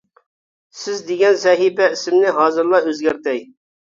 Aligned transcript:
سىز 0.77 1.03
دېگەن 1.09 1.37
سەھىپە 1.43 1.89
ئىسمىنى 1.97 2.31
ھازىرلا 2.39 2.81
ئۆزگەرتەي! 2.87 3.45